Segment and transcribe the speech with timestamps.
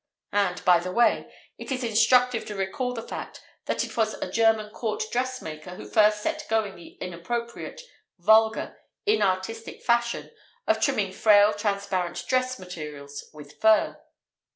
[0.33, 4.31] (and, by the way, it is instructive to recall the fact that it was a
[4.31, 7.83] German Court dressmaker who first set going the inappropriate,
[8.17, 10.31] vulgar, inartistic fashion
[10.65, 13.95] of trimming frail transparent dress materials with fur).